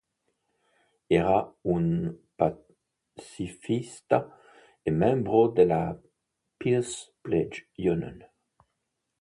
[1.17, 1.35] Era
[1.73, 1.85] un
[2.39, 4.17] pacifista
[4.87, 5.85] e membro della
[6.57, 8.17] Peace Pledge Union.